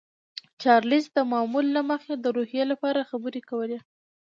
چارلیس 0.61 1.05
د 1.15 1.17
معمول 1.31 1.65
له 1.75 1.81
مخې 1.89 2.13
د 2.17 2.25
روحیې 2.37 2.63
لپاره 2.71 3.07
خبرې 3.09 3.41
کولې 3.49 3.79